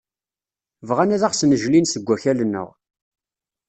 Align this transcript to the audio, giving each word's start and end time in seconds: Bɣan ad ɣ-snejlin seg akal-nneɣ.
Bɣan 0.87 1.13
ad 1.15 1.23
ɣ-snejlin 1.29 1.85
seg 1.89 2.07
akal-nneɣ. 2.15 2.69